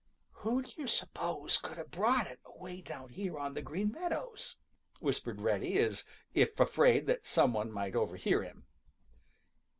"Who 0.41 0.63
do 0.63 0.71
you 0.77 0.87
suppose 0.87 1.59
could 1.59 1.77
have 1.77 1.91
brought 1.91 2.25
it 2.25 2.39
away 2.43 2.81
down 2.81 3.09
here 3.09 3.37
on 3.37 3.53
the 3.53 3.61
Green 3.61 3.91
Meadows?" 3.91 4.57
whispered 4.99 5.41
Reddy, 5.41 5.77
as 5.77 6.05
if 6.33 6.59
afraid 6.59 7.05
that 7.05 7.27
some 7.27 7.53
one 7.53 7.71
might 7.71 7.95
overhear 7.95 8.41
him. 8.41 8.65